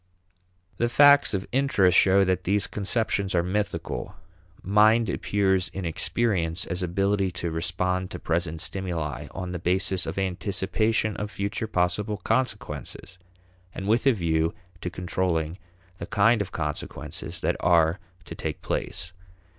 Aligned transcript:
The 0.77 0.89
facts 0.89 1.35
of 1.35 1.47
interest 1.51 1.95
show 1.95 2.23
that 2.23 2.43
these 2.43 2.65
conceptions 2.65 3.35
are 3.35 3.43
mythical. 3.43 4.15
Mind 4.63 5.11
appears 5.11 5.67
in 5.75 5.85
experience 5.85 6.65
as 6.65 6.81
ability 6.81 7.29
to 7.33 7.51
respond 7.51 8.09
to 8.09 8.17
present 8.17 8.61
stimuli 8.61 9.27
on 9.29 9.51
the 9.51 9.59
basis 9.59 10.07
of 10.07 10.17
anticipation 10.17 11.15
of 11.17 11.29
future 11.29 11.67
possible 11.67 12.17
consequences, 12.17 13.19
and 13.75 13.87
with 13.87 14.07
a 14.07 14.11
view 14.13 14.55
to 14.81 14.89
controlling 14.89 15.59
the 15.99 16.07
kind 16.07 16.41
of 16.41 16.51
consequences 16.51 17.39
that 17.41 17.55
are 17.59 17.99
to 18.25 18.33
take 18.33 18.63
place. 18.63 19.13